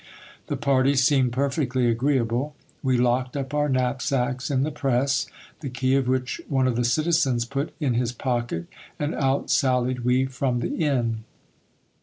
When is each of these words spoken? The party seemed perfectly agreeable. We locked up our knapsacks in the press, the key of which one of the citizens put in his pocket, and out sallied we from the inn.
The 0.47 0.57
party 0.57 0.95
seemed 0.95 1.31
perfectly 1.31 1.85
agreeable. 1.85 2.55
We 2.81 2.97
locked 2.97 3.37
up 3.37 3.53
our 3.53 3.69
knapsacks 3.69 4.49
in 4.49 4.63
the 4.63 4.71
press, 4.71 5.27
the 5.59 5.69
key 5.69 5.93
of 5.93 6.07
which 6.07 6.41
one 6.49 6.65
of 6.65 6.75
the 6.75 6.83
citizens 6.83 7.45
put 7.45 7.71
in 7.79 7.93
his 7.93 8.11
pocket, 8.11 8.65
and 8.97 9.13
out 9.13 9.51
sallied 9.51 9.99
we 10.03 10.25
from 10.25 10.57
the 10.59 10.75
inn. 10.75 11.23